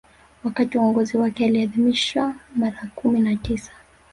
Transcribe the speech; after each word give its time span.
Wakati 0.43 0.77
wa 0.77 0.83
uongozi 0.83 1.17
wake 1.17 1.45
aliadhimisha 1.45 2.35
mara 2.55 2.89
kumi 2.95 3.19
na 3.19 3.35
tisa 3.35 3.71